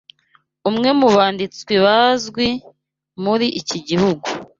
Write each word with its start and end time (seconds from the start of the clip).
umwe 0.69 0.89
mu 0.99 1.07
banditsi 1.15 1.73
bazwi 1.85 2.47
muri 3.23 3.47
iki 3.59 3.77
gihugu 3.87 4.25